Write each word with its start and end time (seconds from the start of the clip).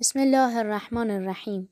بسم 0.00 0.18
الله 0.18 0.56
الرحمن 0.56 1.10
الرحیم. 1.10 1.68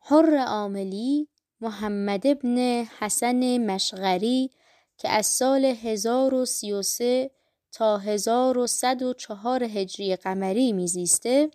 حر 0.00 0.36
عاملی 0.36 1.28
محمد 1.60 2.26
ابن 2.26 2.84
حسن 2.98 3.58
مشغری 3.58 4.50
که 4.98 5.08
از 5.08 5.26
سال 5.26 5.64
1033 5.64 7.30
تا 7.72 7.98
1104 7.98 9.64
هجری 9.64 10.16
قمری 10.16 10.72
میزیسته 10.72 11.50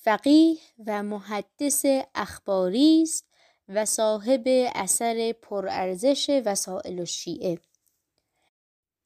فقیه 0.00 0.56
و 0.86 1.02
محدث 1.02 1.86
اخباری 2.14 3.02
است 3.02 3.26
و 3.68 3.84
صاحب 3.84 4.42
اثر 4.74 5.34
پرارزش 5.42 6.42
وسائل 6.44 6.98
الشیعه 6.98 7.58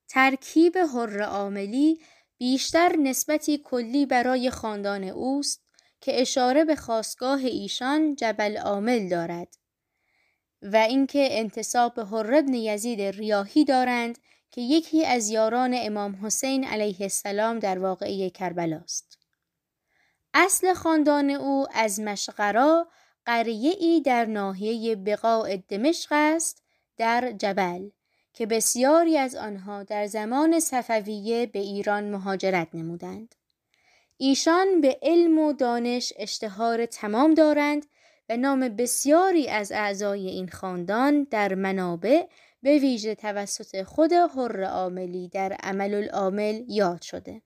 ترکیب 0.09 0.79
حر 0.79 1.23
عاملی 1.23 2.01
بیشتر 2.39 2.97
نسبتی 2.97 3.59
کلی 3.65 4.07
برای 4.07 4.51
خاندان 4.51 5.05
اوست 5.05 5.66
که 6.07 6.21
اشاره 6.21 6.65
به 6.65 6.77
خاصگاه 6.77 7.41
ایشان 7.45 8.15
جبل 8.15 8.57
عامل 8.57 9.09
دارد 9.09 9.57
و 10.63 10.77
اینکه 10.77 11.29
انتصاب 11.31 11.95
به 11.95 12.05
حر 12.05 12.35
ابن 12.35 12.55
یزید 12.55 13.01
ریاهی 13.01 13.65
دارند 13.65 14.19
که 14.51 14.61
یکی 14.61 15.07
از 15.07 15.29
یاران 15.29 15.75
امام 15.79 16.27
حسین 16.27 16.65
علیه 16.65 16.97
السلام 17.01 17.59
در 17.59 17.79
واقعه 17.79 18.31
کربلا 18.31 18.77
است. 18.77 19.19
اصل 20.35 20.75
خاندان 20.75 21.31
او 21.31 21.67
از 21.75 22.01
مشغرا 22.01 22.89
قریه 23.25 23.75
ای 23.79 24.01
در 24.01 24.25
ناحیه 24.25 24.97
بقاع 24.97 25.57
دمشق 25.57 26.09
است 26.13 26.63
در 26.97 27.33
جبل 27.39 27.89
که 28.33 28.47
بسیاری 28.47 29.19
از 29.19 29.35
آنها 29.35 29.83
در 29.83 30.07
زمان 30.07 30.61
صفویه 30.61 31.47
به 31.47 31.59
ایران 31.59 32.11
مهاجرت 32.11 32.69
نمودند. 32.75 33.35
ایشان 34.19 34.81
به 34.81 34.99
علم 35.03 35.39
و 35.39 35.53
دانش 35.53 36.13
اشتهار 36.17 36.87
تمام 36.87 37.35
دارند 37.35 37.87
و 38.29 38.37
نام 38.37 38.69
بسیاری 38.69 39.49
از 39.49 39.73
اعضای 39.73 40.29
این 40.29 40.49
خاندان 40.49 41.27
در 41.31 41.55
منابع 41.55 42.27
به 42.63 42.79
ویژه 42.79 43.15
توسط 43.15 43.83
خود 43.83 44.13
حر 44.13 44.65
عاملی 44.65 45.29
در 45.29 45.53
عمل 45.53 45.95
العامل 45.95 46.65
یاد 46.69 47.03
شده. 47.03 47.43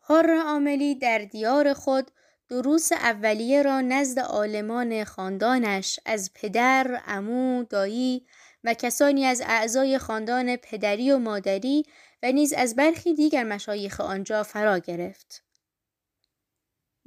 حر 0.00 0.34
عاملی 0.46 0.94
در 0.94 1.18
دیار 1.18 1.72
خود 1.72 2.10
دروس 2.48 2.92
اولیه 2.92 3.62
را 3.62 3.80
نزد 3.80 4.18
عالمان 4.18 5.04
خاندانش 5.04 6.00
از 6.06 6.30
پدر، 6.34 7.00
عمو، 7.06 7.64
دایی 7.64 8.26
و 8.64 8.74
کسانی 8.74 9.24
از 9.24 9.42
اعضای 9.46 9.98
خاندان 9.98 10.56
پدری 10.56 11.10
و 11.10 11.18
مادری 11.18 11.84
و 12.22 12.32
نیز 12.32 12.52
از 12.52 12.76
برخی 12.76 13.14
دیگر 13.14 13.44
مشایخ 13.44 14.00
آنجا 14.00 14.42
فرا 14.42 14.78
گرفت. 14.78 15.44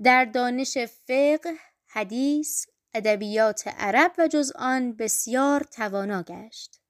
در 0.03 0.25
دانش 0.25 0.77
فقه، 0.77 1.53
حدیث، 1.87 2.65
ادبیات 2.93 3.67
عرب 3.67 4.11
و 4.17 4.27
جز 4.27 4.51
آن 4.55 4.93
بسیار 4.93 5.63
توانا 5.63 6.23
گشت. 6.23 6.81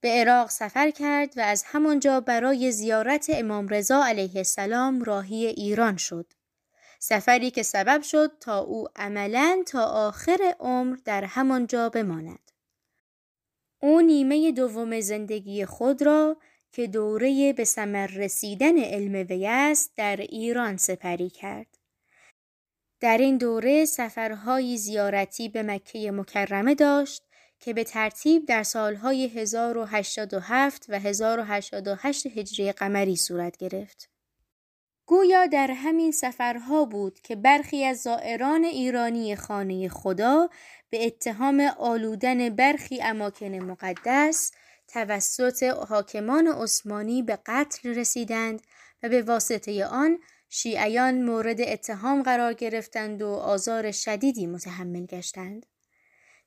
به 0.00 0.08
عراق 0.08 0.50
سفر 0.50 0.90
کرد 0.90 1.38
و 1.38 1.40
از 1.40 1.64
همانجا 1.66 2.20
برای 2.20 2.72
زیارت 2.72 3.26
امام 3.28 3.68
رضا 3.68 4.04
علیه 4.04 4.36
السلام 4.36 5.02
راهی 5.02 5.46
ایران 5.46 5.96
شد. 5.96 6.32
سفری 6.98 7.50
که 7.50 7.62
سبب 7.62 8.02
شد 8.02 8.32
تا 8.40 8.58
او 8.58 8.88
عملا 8.96 9.62
تا 9.66 9.84
آخر 9.84 10.54
عمر 10.60 10.96
در 11.04 11.24
همانجا 11.24 11.88
بماند. 11.88 12.50
او 13.80 14.00
نیمه 14.00 14.52
دوم 14.52 15.00
زندگی 15.00 15.64
خود 15.64 16.02
را 16.02 16.36
که 16.72 16.86
دوره 16.86 17.52
به 17.52 17.64
ثمر 17.64 18.06
رسیدن 18.06 18.78
علم 18.78 19.26
وی 19.30 19.46
است 19.46 19.92
در 19.96 20.16
ایران 20.16 20.76
سپری 20.76 21.30
کرد. 21.30 21.78
در 23.00 23.18
این 23.18 23.36
دوره 23.36 23.84
سفرهای 23.84 24.76
زیارتی 24.76 25.48
به 25.48 25.62
مکه 25.62 26.10
مکرمه 26.10 26.74
داشت 26.74 27.22
که 27.60 27.74
به 27.74 27.84
ترتیب 27.84 28.46
در 28.46 28.62
سالهای 28.62 29.26
1087 29.28 30.86
و 30.88 30.98
1088 30.98 32.26
هجری 32.26 32.72
قمری 32.72 33.16
صورت 33.16 33.56
گرفت. 33.56 34.10
گویا 35.06 35.46
در 35.46 35.70
همین 35.70 36.12
سفرها 36.12 36.84
بود 36.84 37.20
که 37.20 37.36
برخی 37.36 37.84
از 37.84 38.02
زائران 38.02 38.64
ایرانی 38.64 39.36
خانه 39.36 39.88
خدا 39.88 40.48
به 40.90 41.06
اتهام 41.06 41.60
آلودن 41.60 42.48
برخی 42.48 43.02
اماکن 43.02 43.54
مقدس 43.54 44.52
توسط 44.92 45.62
حاکمان 45.62 46.46
عثمانی 46.46 47.22
به 47.22 47.38
قتل 47.46 47.94
رسیدند 47.94 48.62
و 49.02 49.08
به 49.08 49.22
واسطه 49.22 49.86
آن 49.86 50.18
شیعیان 50.48 51.22
مورد 51.22 51.60
اتهام 51.60 52.22
قرار 52.22 52.52
گرفتند 52.52 53.22
و 53.22 53.28
آزار 53.28 53.92
شدیدی 53.92 54.46
متحمل 54.46 55.06
گشتند. 55.06 55.66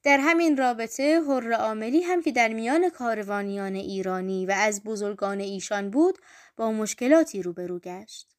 در 0.03 0.17
همین 0.17 0.57
رابطه 0.57 1.21
حر 1.21 1.53
عاملی 1.53 2.01
هم 2.01 2.21
که 2.21 2.31
در 2.31 2.47
میان 2.47 2.89
کاروانیان 2.89 3.75
ایرانی 3.75 4.45
و 4.45 4.51
از 4.51 4.83
بزرگان 4.83 5.39
ایشان 5.39 5.89
بود 5.89 6.17
با 6.57 6.71
مشکلاتی 6.71 7.41
روبرو 7.41 7.79
گشت. 7.79 8.35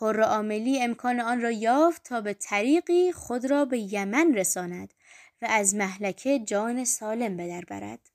حر 0.00 0.20
عاملی 0.20 0.82
امکان 0.82 1.20
آن 1.20 1.40
را 1.40 1.50
یافت 1.50 2.02
تا 2.04 2.20
به 2.20 2.34
طریقی 2.34 3.12
خود 3.12 3.50
را 3.50 3.64
به 3.64 3.78
یمن 3.78 4.34
رساند 4.34 4.94
و 5.42 5.46
از 5.50 5.74
محلکه 5.74 6.38
جان 6.38 6.84
سالم 6.84 7.36
به 7.36 7.48
در 7.48 7.64
برد. 7.64 8.10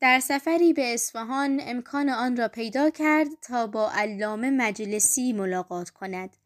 در 0.00 0.20
سفری 0.20 0.72
به 0.72 0.94
اصفهان 0.94 1.60
امکان 1.62 2.08
آن 2.08 2.36
را 2.36 2.48
پیدا 2.48 2.90
کرد 2.90 3.28
تا 3.42 3.66
با 3.66 3.90
علامه 3.94 4.50
مجلسی 4.50 5.32
ملاقات 5.32 5.90
کند. 5.90 6.36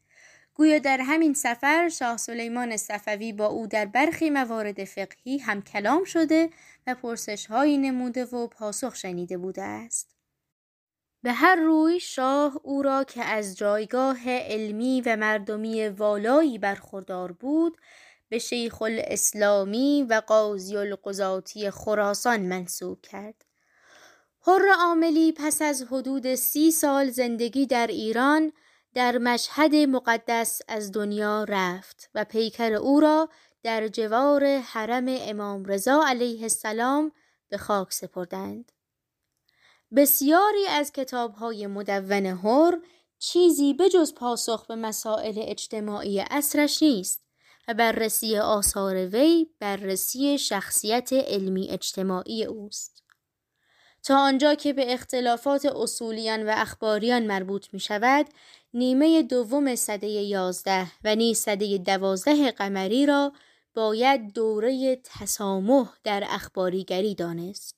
گویا 0.54 0.78
در 0.78 1.00
همین 1.00 1.34
سفر 1.34 1.88
شاه 1.88 2.16
سلیمان 2.16 2.76
صفوی 2.76 3.32
با 3.32 3.46
او 3.46 3.66
در 3.66 3.86
برخی 3.86 4.30
موارد 4.30 4.84
فقهی 4.84 5.38
هم 5.38 5.62
کلام 5.62 6.04
شده 6.04 6.50
و 6.86 6.94
پرسش 6.94 7.46
هایی 7.46 7.78
نموده 7.78 8.24
و 8.24 8.46
پاسخ 8.46 8.94
شنیده 8.94 9.38
بوده 9.38 9.62
است. 9.62 10.16
به 11.22 11.32
هر 11.32 11.54
روی 11.54 12.00
شاه 12.00 12.60
او 12.62 12.82
را 12.82 13.04
که 13.04 13.24
از 13.24 13.56
جایگاه 13.56 14.30
علمی 14.30 15.00
و 15.06 15.16
مردمی 15.16 15.88
والایی 15.88 16.58
برخوردار 16.58 17.32
بود 17.32 17.78
به 18.28 18.38
شیخ 18.38 18.82
الاسلامی 18.82 20.06
و 20.10 20.22
قاضی 20.26 20.76
القضاتی 20.76 21.70
خراسان 21.70 22.40
منصوب 22.40 23.00
کرد. 23.02 23.43
حر 24.46 24.68
عاملی 24.78 25.32
پس 25.32 25.62
از 25.62 25.82
حدود 25.82 26.34
سی 26.34 26.70
سال 26.70 27.10
زندگی 27.10 27.66
در 27.66 27.86
ایران 27.86 28.52
در 28.94 29.18
مشهد 29.18 29.74
مقدس 29.74 30.62
از 30.68 30.92
دنیا 30.92 31.44
رفت 31.44 32.10
و 32.14 32.24
پیکر 32.24 32.72
او 32.72 33.00
را 33.00 33.28
در 33.62 33.88
جوار 33.88 34.58
حرم 34.58 35.04
امام 35.08 35.64
رضا 35.64 36.04
علیه 36.06 36.42
السلام 36.42 37.12
به 37.48 37.58
خاک 37.58 37.92
سپردند. 37.92 38.72
بسیاری 39.96 40.66
از 40.66 40.92
کتابهای 40.92 41.66
مدون 41.66 42.26
هر 42.26 42.78
چیزی 43.18 43.74
بجز 43.74 44.14
پاسخ 44.14 44.66
به 44.66 44.76
مسائل 44.76 45.34
اجتماعی 45.36 46.20
اصرش 46.30 46.82
نیست 46.82 47.24
و 47.68 47.74
بررسی 47.74 48.38
آثار 48.38 48.94
وی 49.06 49.46
بررسی 49.60 50.38
شخصیت 50.38 51.12
علمی 51.12 51.70
اجتماعی 51.70 52.44
اوست. 52.44 53.03
تا 54.04 54.18
آنجا 54.18 54.54
که 54.54 54.72
به 54.72 54.92
اختلافات 54.92 55.66
اصولیان 55.66 56.46
و 56.46 56.52
اخباریان 56.56 57.26
مربوط 57.26 57.66
می 57.72 57.80
شود 57.80 58.26
نیمه 58.74 59.22
دوم 59.22 59.74
صده 59.74 60.06
یازده 60.06 60.86
و 61.04 61.14
نیز 61.14 61.38
صده 61.38 61.78
دوازده 61.78 62.50
قمری 62.50 63.06
را 63.06 63.32
باید 63.74 64.32
دوره 64.32 65.00
تسامح 65.04 65.88
در 66.04 66.24
اخباریگری 66.28 67.14
دانست. 67.14 67.76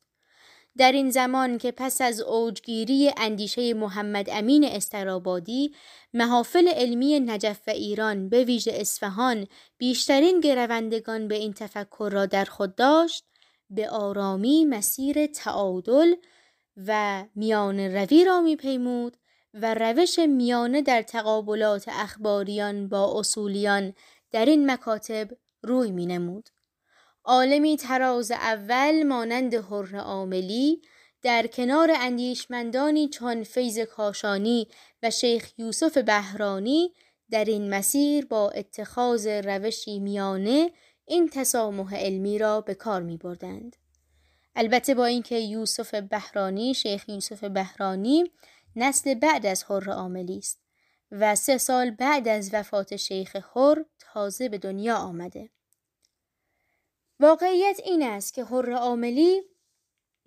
در 0.76 0.92
این 0.92 1.10
زمان 1.10 1.58
که 1.58 1.72
پس 1.72 2.00
از 2.00 2.20
اوجگیری 2.20 3.12
اندیشه 3.16 3.74
محمد 3.74 4.30
امین 4.30 4.64
استرابادی 4.64 5.74
محافل 6.14 6.68
علمی 6.68 7.20
نجف 7.20 7.60
و 7.66 7.70
ایران 7.70 8.28
به 8.28 8.44
ویژه 8.44 8.72
اصفهان 8.74 9.46
بیشترین 9.78 10.40
گروندگان 10.40 11.28
به 11.28 11.34
این 11.34 11.52
تفکر 11.52 12.10
را 12.12 12.26
در 12.26 12.44
خود 12.44 12.74
داشت 12.74 13.24
به 13.70 13.90
آرامی 13.90 14.64
مسیر 14.64 15.26
تعادل 15.26 16.14
و 16.76 17.24
میان 17.34 17.80
روی 17.80 18.24
را 18.24 18.40
میپیمود 18.40 19.16
و 19.54 19.74
روش 19.74 20.18
میانه 20.18 20.82
در 20.82 21.02
تقابلات 21.02 21.88
اخباریان 21.88 22.88
با 22.88 23.18
اصولیان 23.18 23.94
در 24.30 24.44
این 24.44 24.70
مکاتب 24.70 25.28
روی 25.62 25.90
می 25.90 26.06
نمود. 26.06 26.48
عالمی 27.24 27.76
تراز 27.76 28.30
اول 28.30 29.02
مانند 29.02 29.54
حر 29.54 29.96
عاملی 29.96 30.82
در 31.22 31.46
کنار 31.46 31.90
اندیشمندانی 31.94 33.08
چون 33.08 33.42
فیض 33.42 33.78
کاشانی 33.78 34.68
و 35.02 35.10
شیخ 35.10 35.52
یوسف 35.58 35.98
بهرانی 35.98 36.92
در 37.30 37.44
این 37.44 37.70
مسیر 37.70 38.26
با 38.26 38.50
اتخاذ 38.50 39.26
روشی 39.26 39.98
میانه 39.98 40.70
این 41.06 41.28
تسامح 41.28 41.96
علمی 41.96 42.38
را 42.38 42.60
به 42.60 42.74
کار 42.74 43.02
می 43.02 43.16
بردند. 43.16 43.76
البته 44.56 44.94
با 44.94 45.06
اینکه 45.06 45.38
یوسف 45.38 45.94
بهرانی 45.94 46.74
شیخ 46.74 47.08
یوسف 47.08 47.44
بهرانی 47.44 48.32
نسل 48.76 49.14
بعد 49.14 49.46
از 49.46 49.64
حر 49.64 49.90
عاملی 49.90 50.38
است 50.38 50.60
و 51.10 51.34
سه 51.34 51.58
سال 51.58 51.90
بعد 51.90 52.28
از 52.28 52.54
وفات 52.54 52.96
شیخ 52.96 53.36
خور 53.36 53.84
تازه 53.98 54.48
به 54.48 54.58
دنیا 54.58 54.96
آمده. 54.96 55.50
واقعیت 57.20 57.80
این 57.84 58.02
است 58.02 58.34
که 58.34 58.44
حر 58.44 58.72
عاملی 58.72 59.42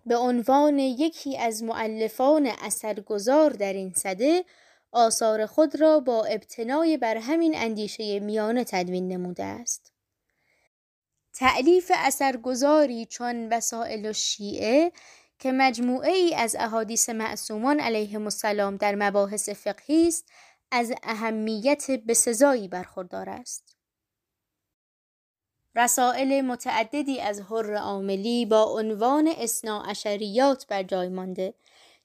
به 0.05 0.17
عنوان 0.17 0.79
یکی 0.79 1.37
از 1.37 1.63
معلفان 1.63 2.47
اثرگذار 2.61 3.49
در 3.49 3.73
این 3.73 3.93
صده 3.93 4.45
آثار 4.91 5.45
خود 5.45 5.81
را 5.81 5.99
با 5.99 6.25
ابتنای 6.25 6.97
بر 6.97 7.17
همین 7.17 7.55
اندیشه 7.55 8.19
میانه 8.19 8.63
تدوین 8.63 9.07
نموده 9.07 9.43
است. 9.43 9.93
تعلیف 11.33 11.91
اثرگذاری 11.95 13.05
چون 13.05 13.53
وسائل 13.53 14.05
و 14.05 14.13
شیعه 14.13 14.91
که 15.39 15.51
مجموعه 15.51 16.11
ای 16.11 16.35
از 16.35 16.55
احادیث 16.59 17.09
معصومان 17.09 17.79
علیهم 17.79 18.23
السلام 18.23 18.77
در 18.77 18.95
مباحث 18.95 19.49
فقهی 19.49 20.07
است 20.07 20.25
از 20.71 20.93
اهمیت 21.03 21.91
بسزایی 21.91 22.67
برخوردار 22.67 23.29
است. 23.29 23.75
رسائل 25.75 26.41
متعددی 26.41 27.21
از 27.21 27.41
حر 27.41 27.75
عاملی 27.75 28.45
با 28.45 28.63
عنوان 28.63 29.33
اسنا 29.37 29.83
اشریات 29.83 30.67
بر 30.67 30.83
جای 30.83 31.09
مانده 31.09 31.53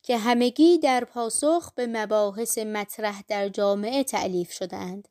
که 0.03 0.19
همگی 0.19 0.79
در 0.79 1.05
پاسخ 1.05 1.73
به 1.73 1.87
مباحث 1.87 2.59
مطرح 2.59 3.23
در 3.29 3.49
جامعه 3.49 4.05
تعلیف 4.05 4.53
شدهاند 4.53 5.09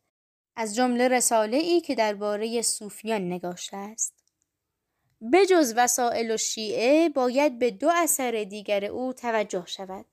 از 0.56 0.76
جمله 0.76 1.08
رساله 1.08 1.58
ای 1.58 1.82
که 1.82 1.96
درباره 1.96 2.62
صوفیان 2.62 3.22
نگاشته 3.32 3.78
است 3.78 4.14
بجز 5.34 5.74
وسائل 5.78 6.32
و 6.32 6.38
شیعه 6.38 7.10
باید 7.10 7.60
به 7.60 7.72
دو 7.72 7.92
اثر 7.96 8.46
دیگر 8.50 8.86
او 8.86 9.14
توجه 9.14 9.66
شود 9.66 10.06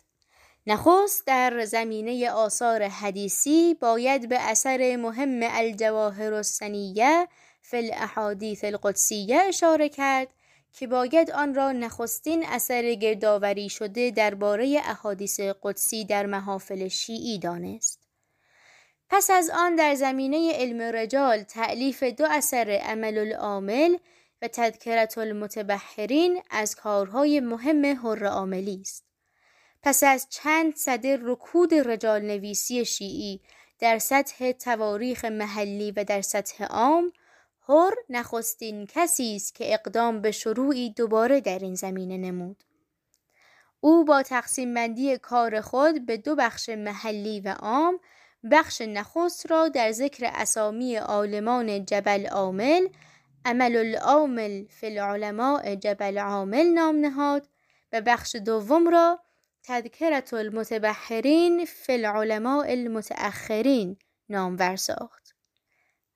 نخست 0.66 1.26
در 1.26 1.64
زمینه 1.64 2.30
آثار 2.30 2.82
حدیثی 2.82 3.74
باید 3.74 4.28
به 4.28 4.38
اثر 4.40 4.96
مهم 4.96 5.40
الجواهر 5.42 6.34
السنیه 6.34 7.28
فی 7.62 7.76
الاحادیث 7.76 8.64
القدسیه 8.64 9.36
اشاره 9.36 9.88
کرد 9.88 10.28
که 10.72 10.86
باید 10.86 11.30
آن 11.30 11.54
را 11.54 11.72
نخستین 11.72 12.46
اثر 12.46 12.94
گردآوری 12.94 13.68
شده 13.68 14.10
درباره 14.10 14.80
احادیث 14.84 15.40
قدسی 15.40 16.04
در 16.04 16.26
محافل 16.26 16.88
شیعی 16.88 17.38
دانست. 17.38 18.09
پس 19.10 19.30
از 19.30 19.50
آن 19.50 19.74
در 19.74 19.94
زمینه 19.94 20.52
علم 20.54 20.82
رجال 20.82 21.42
تعلیف 21.42 22.02
دو 22.02 22.26
اثر 22.30 22.80
عمل 22.82 23.18
العامل 23.18 23.96
و 24.42 24.48
تذکرت 24.48 25.18
المتبحرین 25.18 26.42
از 26.50 26.76
کارهای 26.76 27.40
مهم 27.40 27.86
حر 27.86 28.26
عاملی 28.26 28.80
است. 28.80 29.04
پس 29.82 30.02
از 30.02 30.26
چند 30.30 30.76
صده 30.76 31.18
رکود 31.22 31.74
رجال 31.74 32.22
نویسی 32.22 32.84
شیعی 32.84 33.40
در 33.78 33.98
سطح 33.98 34.52
تواریخ 34.52 35.24
محلی 35.24 35.90
و 35.90 36.04
در 36.04 36.20
سطح 36.20 36.64
عام 36.64 37.12
هر 37.68 37.90
نخستین 38.08 38.86
کسی 38.86 39.36
است 39.36 39.54
که 39.54 39.74
اقدام 39.74 40.20
به 40.20 40.30
شروعی 40.30 40.90
دوباره 40.90 41.40
در 41.40 41.58
این 41.58 41.74
زمینه 41.74 42.16
نمود. 42.16 42.64
او 43.80 44.04
با 44.04 44.22
تقسیم 44.22 44.74
بندی 44.74 45.18
کار 45.18 45.60
خود 45.60 46.06
به 46.06 46.16
دو 46.16 46.36
بخش 46.36 46.68
محلی 46.68 47.40
و 47.40 47.48
عام 47.48 48.00
بخش 48.50 48.80
نخست 48.80 49.50
را 49.50 49.68
در 49.68 49.92
ذکر 49.92 50.30
اسامی 50.34 50.96
عالمان 50.96 51.84
جبل 51.84 52.26
عامل 52.26 52.88
عمل 53.44 53.76
العامل 53.76 54.64
فی 54.64 54.86
العلماء 54.86 55.74
جبل 55.74 56.18
عامل 56.18 56.66
نام 56.66 56.96
نهاد 56.96 57.48
و 57.92 58.00
بخش 58.00 58.36
دوم 58.36 58.88
را 58.88 59.20
تذکرت 59.62 60.34
المتبحرین 60.34 61.64
فی 61.64 61.92
العلماء 61.92 62.70
المتأخرین 62.70 63.96
نام 64.28 64.76
ساخت. 64.76 65.34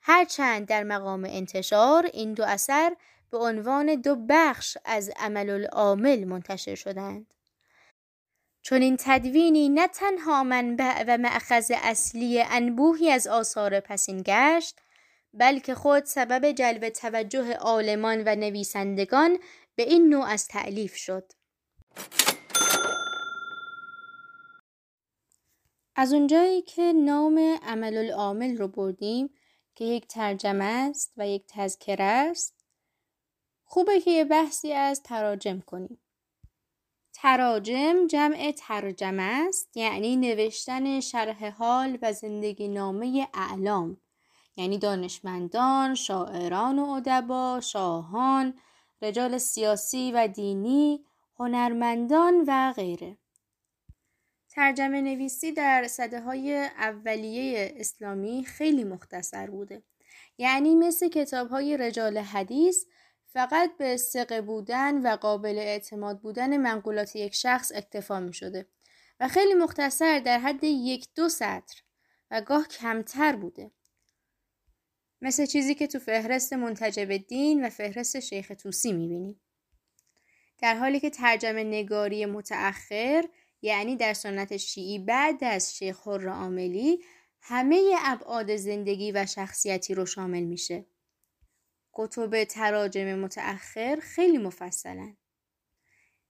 هرچند 0.00 0.66
در 0.66 0.82
مقام 0.82 1.24
انتشار 1.24 2.06
این 2.12 2.34
دو 2.34 2.44
اثر 2.44 2.96
به 3.30 3.38
عنوان 3.38 3.94
دو 3.94 4.16
بخش 4.28 4.78
از 4.84 5.10
عمل 5.16 5.50
العامل 5.50 6.24
منتشر 6.24 6.74
شدند. 6.74 7.34
چون 8.64 8.82
این 8.82 8.96
تدوینی 9.00 9.68
نه 9.68 9.88
تنها 9.88 10.44
منبع 10.44 11.04
و 11.08 11.18
معخذ 11.18 11.72
اصلی 11.74 12.42
انبوهی 12.42 13.10
از 13.10 13.26
آثار 13.26 13.80
پسین 13.80 14.22
گشت 14.26 14.80
بلکه 15.32 15.74
خود 15.74 16.04
سبب 16.04 16.52
جلب 16.52 16.88
توجه 16.88 17.52
عالمان 17.52 18.22
و 18.26 18.34
نویسندگان 18.34 19.38
به 19.76 19.82
این 19.82 20.08
نوع 20.08 20.26
از 20.26 20.48
تعلیف 20.48 20.96
شد. 20.96 21.32
از 25.96 26.12
اونجایی 26.12 26.62
که 26.62 26.92
نام 26.92 27.58
عمل 27.62 27.96
العامل 27.96 28.56
رو 28.56 28.68
بردیم 28.68 29.30
که 29.74 29.84
یک 29.84 30.06
ترجمه 30.06 30.64
است 30.64 31.12
و 31.16 31.28
یک 31.28 31.44
تذکره 31.48 32.04
است 32.04 32.64
خوبه 33.64 34.00
که 34.00 34.10
یه 34.10 34.24
بحثی 34.24 34.72
از 34.72 35.02
تراجم 35.02 35.60
کنیم 35.60 36.03
تراجم 37.14 38.06
جمع 38.06 38.52
ترجمه 38.56 39.22
است 39.22 39.76
یعنی 39.76 40.16
نوشتن 40.16 41.00
شرح 41.00 41.50
حال 41.50 41.98
و 42.02 42.12
زندگی 42.12 42.68
نامه 42.68 43.28
اعلام 43.34 43.96
یعنی 44.56 44.78
دانشمندان، 44.78 45.94
شاعران 45.94 46.78
و 46.78 46.90
ادبا، 46.90 47.60
شاهان، 47.60 48.54
رجال 49.02 49.38
سیاسی 49.38 50.12
و 50.12 50.28
دینی، 50.28 51.04
هنرمندان 51.38 52.44
و 52.46 52.72
غیره. 52.72 53.18
ترجمه 54.48 55.00
نویسی 55.00 55.52
در 55.52 55.86
صده 55.88 56.20
های 56.20 56.56
اولیه 56.78 57.74
اسلامی 57.76 58.44
خیلی 58.44 58.84
مختصر 58.84 59.50
بوده. 59.50 59.82
یعنی 60.38 60.74
مثل 60.74 61.08
کتاب 61.08 61.48
های 61.48 61.76
رجال 61.76 62.18
حدیث 62.18 62.84
فقط 63.34 63.76
به 63.78 63.96
سقه 63.96 64.40
بودن 64.40 65.06
و 65.06 65.16
قابل 65.16 65.58
اعتماد 65.58 66.20
بودن 66.20 66.56
منقولات 66.56 67.16
یک 67.16 67.34
شخص 67.34 67.72
اکتفا 67.74 68.20
می 68.20 68.34
شده 68.34 68.66
و 69.20 69.28
خیلی 69.28 69.54
مختصر 69.54 70.18
در 70.18 70.38
حد 70.38 70.64
یک 70.64 71.08
دو 71.14 71.28
سطر 71.28 71.82
و 72.30 72.40
گاه 72.40 72.68
کمتر 72.68 73.36
بوده. 73.36 73.70
مثل 75.20 75.46
چیزی 75.46 75.74
که 75.74 75.86
تو 75.86 75.98
فهرست 75.98 76.52
منتجب 76.52 77.16
دین 77.16 77.64
و 77.64 77.70
فهرست 77.70 78.20
شیخ 78.20 78.52
توسی 78.62 78.92
می‌بینیم. 78.92 79.40
در 80.58 80.74
حالی 80.74 81.00
که 81.00 81.10
ترجمه 81.10 81.64
نگاری 81.64 82.26
متأخر 82.26 83.24
یعنی 83.62 83.96
در 83.96 84.14
سنت 84.14 84.56
شیعی 84.56 84.98
بعد 84.98 85.44
از 85.44 85.76
شیخ 85.76 86.08
حر 86.08 86.28
عاملی 86.28 86.98
همه 87.40 87.94
ابعاد 88.04 88.56
زندگی 88.56 89.12
و 89.12 89.26
شخصیتی 89.26 89.94
رو 89.94 90.06
شامل 90.06 90.42
میشه. 90.42 90.86
کتب 91.94 92.44
تراجم 92.44 93.14
متأخر 93.14 93.98
خیلی 94.02 94.38
مفصلن. 94.38 95.16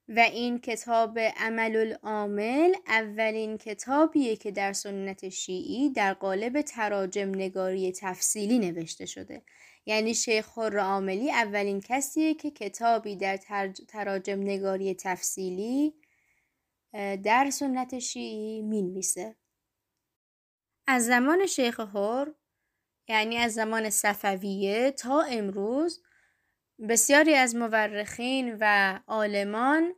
و 0.09 0.19
این 0.19 0.59
کتاب 0.59 1.19
عمل 1.19 1.77
العامل 1.77 2.75
اولین 2.87 3.59
کتابیه 3.59 4.37
که 4.37 4.51
در 4.51 4.73
سنت 4.73 5.29
شیعی 5.29 5.91
در 5.91 6.15
قالب 6.15 6.63
تراجم 6.63 7.29
نگاری 7.29 7.93
تفصیلی 7.93 8.59
نوشته 8.59 9.07
شده 9.07 9.43
یعنی 9.87 10.15
شیخ 10.15 10.59
حر 10.59 10.79
عاملی 10.79 11.31
اولین 11.31 11.81
کسیه 11.81 12.35
که 12.35 12.51
کتابی 12.51 13.17
در 13.17 13.37
تراجم 13.89 14.43
نگاری 14.43 14.95
تفصیلی 14.95 15.95
در 17.23 17.51
سنت 17.53 17.99
شیعی 17.99 18.63
می‌نویسه 18.63 19.37
از 20.87 21.07
زمان 21.07 21.47
شیخ 21.47 21.81
حر 21.81 22.27
یعنی 23.09 23.37
از 23.37 23.55
زمان 23.55 23.91
صفویه 23.91 24.91
تا 24.91 25.23
امروز 25.23 26.03
بسیاری 26.89 27.35
از 27.35 27.57
مورخین 27.57 28.57
و 28.61 29.01
عالمان 29.07 29.95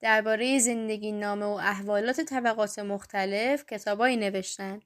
درباره 0.00 0.58
زندگی 0.58 1.12
نامه 1.12 1.44
و 1.46 1.48
احوالات 1.48 2.20
طبقات 2.20 2.78
مختلف 2.78 3.66
کتابایی 3.66 4.16
نوشتن. 4.16 4.80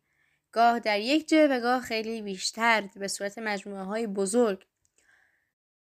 گاه 0.52 0.78
در 0.78 1.00
یک 1.00 1.28
جه 1.28 1.46
و 1.46 1.60
گاه 1.60 1.80
خیلی 1.80 2.22
بیشتر 2.22 2.88
به 2.96 3.08
صورت 3.08 3.38
مجموعه 3.38 3.82
های 3.82 4.06
بزرگ. 4.06 4.66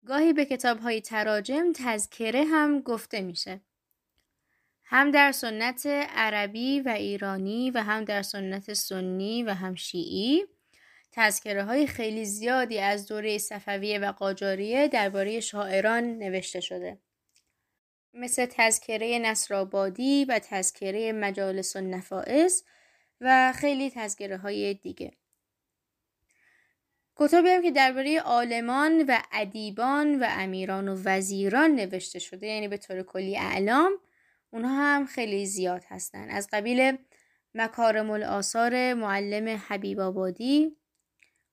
گاهی 0.07 0.33
به 0.33 0.45
کتاب 0.45 0.81
های 0.81 1.00
تراجم 1.00 1.73
تذکره 1.73 2.45
هم 2.45 2.81
گفته 2.81 3.21
میشه. 3.21 3.61
هم 4.85 5.11
در 5.11 5.33
سنت 5.33 5.87
عربی 6.15 6.81
و 6.81 6.89
ایرانی 6.89 7.71
و 7.71 7.79
هم 7.83 8.05
در 8.05 8.23
سنت 8.23 8.73
سنی 8.73 9.43
و 9.43 9.55
هم 9.55 9.75
شیعی. 9.75 10.47
تذکره 11.12 11.64
های 11.64 11.87
خیلی 11.87 12.25
زیادی 12.25 12.79
از 12.79 13.07
دوره 13.07 13.38
صفویه 13.38 13.99
و 13.99 14.12
قاجاریه 14.12 14.88
درباره 14.88 15.40
شاعران 15.40 16.05
نوشته 16.05 16.61
شده. 16.61 16.99
مثل 18.14 18.47
تذکره 18.47 19.19
نصرآبادی 19.19 20.25
و 20.25 20.38
تذکره 20.38 21.12
مجالس 21.12 21.76
و 21.76 21.81
نفائس 21.81 22.64
و 23.21 23.52
خیلی 23.57 23.90
تذکره 23.90 24.37
های 24.37 24.75
دیگه. 24.75 25.12
کتابی 27.17 27.49
هم 27.49 27.62
که 27.62 27.71
درباره 27.71 28.21
عالمان 28.21 29.05
و 29.09 29.19
ادیبان 29.33 30.23
و 30.23 30.26
امیران 30.31 30.88
و 30.88 31.02
وزیران 31.05 31.71
نوشته 31.71 32.19
شده 32.19 32.47
یعنی 32.47 32.69
به 32.69 32.76
طور 32.76 33.02
کلی 33.02 33.37
اعلام 33.37 33.93
اونها 34.50 34.75
هم 34.75 35.07
خیلی 35.07 35.47
زیاد 35.47 35.85
هستن 35.88 36.31
از 36.31 36.49
قبیل 36.52 36.99
مکارم 37.55 38.11
الآثار 38.11 38.95
معلم 38.95 39.62
حبیب 39.69 40.00
آبادی 40.00 40.76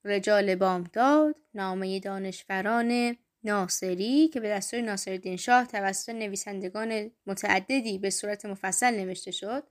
رجال 0.08 0.56
بامداد 0.56 1.36
نامه 1.54 2.00
دانشوران 2.00 3.18
ناصری 3.44 4.28
که 4.28 4.40
به 4.40 4.50
دستور 4.50 4.82
ناصرالدین 4.82 5.38
شاه 5.38 5.66
توسط 5.68 6.10
نویسندگان 6.10 7.12
متعددی 7.26 7.98
به 7.98 8.10
صورت 8.10 8.46
مفصل 8.46 8.96
نوشته 8.96 9.32
شد 9.32 9.64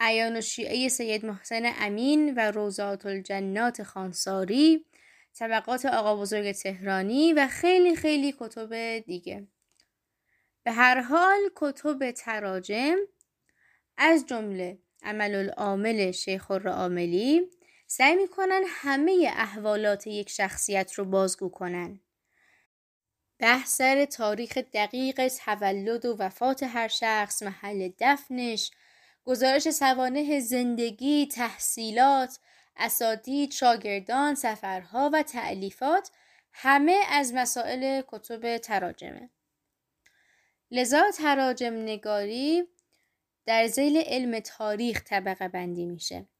ایان 0.00 0.36
و 0.36 0.40
شیعه 0.40 0.88
سید 0.88 1.26
محسن 1.26 1.62
امین 1.80 2.34
و 2.34 2.50
روزات 2.50 3.06
الجنات 3.06 3.82
خانساری 3.82 4.86
طبقات 5.34 5.86
آقا 5.86 6.16
بزرگ 6.16 6.52
تهرانی 6.52 7.32
و 7.32 7.48
خیلی 7.48 7.96
خیلی 7.96 8.34
کتب 8.40 8.98
دیگه. 8.98 9.46
به 10.64 10.72
هر 10.72 11.00
حال 11.00 11.40
کتب 11.56 12.10
تراجم 12.10 12.96
از 13.96 14.26
جمله 14.26 14.78
عمل 15.02 15.34
العامل 15.34 16.10
شیخ 16.10 16.50
الرعاملی 16.50 17.50
سعی 17.94 18.16
می‌کنن 18.16 18.62
همه 18.66 19.32
احوالات 19.36 20.06
یک 20.06 20.30
شخصیت 20.30 20.92
رو 20.94 21.04
بازگو 21.04 21.48
کنن. 21.48 22.00
بحثر 23.38 24.04
تاریخ 24.04 24.58
دقیق 24.58 25.28
تولد 25.28 26.04
و 26.04 26.16
وفات 26.18 26.62
هر 26.62 26.88
شخص، 26.88 27.42
محل 27.42 27.90
دفنش، 27.98 28.70
گزارش 29.24 29.70
سوانه 29.70 30.40
زندگی، 30.40 31.26
تحصیلات، 31.26 32.38
اساتید، 32.76 33.52
شاگردان، 33.52 34.34
سفرها 34.34 35.10
و 35.12 35.22
تعلیفات 35.22 36.10
همه 36.52 37.00
از 37.08 37.34
مسائل 37.34 38.02
کتب 38.08 38.58
تراجمه. 38.58 39.30
لذا 40.70 41.10
تراجم 41.10 41.74
نگاری 41.74 42.68
در 43.46 43.66
زیل 43.66 43.96
علم 44.06 44.40
تاریخ 44.40 45.02
طبقه 45.04 45.48
بندی 45.48 45.86
میشه. 45.86 46.31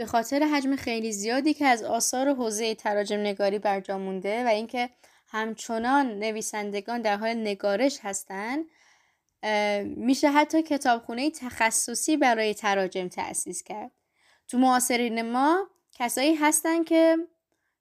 به 0.00 0.06
خاطر 0.06 0.42
حجم 0.42 0.76
خیلی 0.76 1.12
زیادی 1.12 1.54
که 1.54 1.66
از 1.66 1.82
آثار 1.82 2.34
حوزه 2.34 2.74
تراجم 2.74 3.20
نگاری 3.20 3.58
برجا 3.58 3.98
مونده 3.98 4.44
و 4.44 4.48
اینکه 4.48 4.90
همچنان 5.28 6.18
نویسندگان 6.18 7.02
در 7.02 7.16
حال 7.16 7.34
نگارش 7.34 7.98
هستند 8.02 8.64
میشه 9.84 10.30
حتی 10.30 10.62
کتابخونه 10.62 11.30
تخصصی 11.30 12.16
برای 12.16 12.54
تراجم 12.54 13.08
تأسیس 13.08 13.62
کرد. 13.62 13.90
تو 14.48 14.58
معاصرین 14.58 15.22
ما 15.22 15.68
کسایی 15.92 16.34
هستن 16.34 16.84
که 16.84 17.16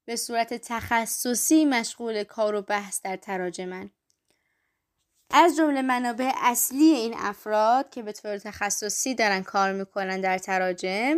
به 0.06 0.16
صورت 0.16 0.54
تخصصی 0.54 1.66
مشغول 1.66 2.24
کار 2.24 2.56
و 2.56 2.62
بحث 2.62 3.02
در 3.02 3.16
تراجمن. 3.16 3.90
از 5.32 5.58
جمله 5.58 5.82
منابع 5.82 6.32
اصلی 6.36 6.86
این 6.86 7.14
افراد 7.18 7.90
که 7.90 8.02
به 8.04 8.12
طور 8.12 8.38
تخصصی 8.38 9.16
دارن 9.16 9.44
کار 9.44 9.74
می‌کنن 9.74 10.22
در 10.22 10.38
تراجم 10.38 11.18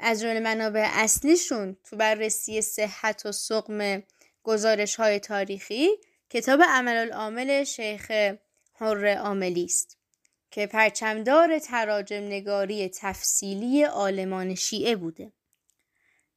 از 0.00 0.20
جمله 0.20 0.40
منابع 0.40 0.88
اصلیشون 0.92 1.76
تو 1.84 1.96
بررسی 1.96 2.62
صحت 2.62 3.26
و 3.26 3.32
سقم 3.32 4.02
گزارش 4.42 4.96
های 4.96 5.18
تاریخی 5.18 5.88
کتاب 6.30 6.60
عمل 6.68 6.96
العامل 6.96 7.64
شیخ 7.64 8.10
حر 8.74 9.06
عاملی 9.06 9.64
است 9.64 9.98
که 10.50 10.66
پرچمدار 10.66 11.58
تراجم 11.58 12.22
نگاری 12.24 12.88
تفصیلی 12.88 13.84
آلمان 13.84 14.54
شیعه 14.54 14.96
بوده. 14.96 15.32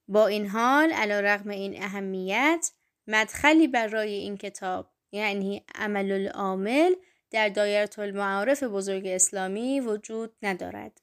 با 0.07 0.27
این 0.27 0.47
حال 0.47 0.91
علا 0.91 1.19
رغم 1.19 1.49
این 1.49 1.83
اهمیت 1.83 2.71
مدخلی 3.07 3.67
برای 3.67 4.13
این 4.13 4.37
کتاب 4.37 4.89
یعنی 5.11 5.63
عمل 5.75 6.11
العامل 6.11 6.93
در 7.31 7.49
دایره 7.49 7.99
المعارف 7.99 8.63
بزرگ 8.63 9.07
اسلامی 9.07 9.79
وجود 9.79 10.33
ندارد. 10.41 11.01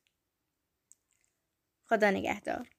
خدا 1.89 2.11
نگهدار. 2.11 2.76